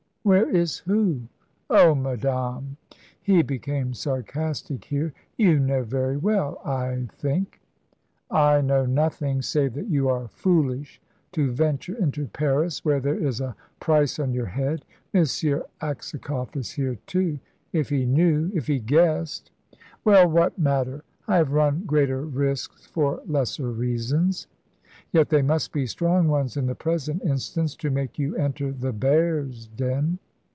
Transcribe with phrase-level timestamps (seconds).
[0.23, 1.21] "Where is who?"
[1.67, 2.77] "Oh, madame"
[3.19, 7.59] he became sarcastic here "you know very well, I think."
[8.29, 11.01] "I know nothing, save that you are foolish
[11.31, 14.85] to venture into Paris, where there is a price on your head.
[15.11, 15.21] M.
[15.81, 17.39] Aksakoff is here, too;
[17.73, 19.49] if he knew if he guessed."
[20.05, 21.03] "Well, what matter?
[21.27, 24.45] I have run greater risks for lesser reasons."
[25.13, 28.93] "Yet they must be strong ones in the present instance, to make you enter the
[28.93, 30.19] bear's den."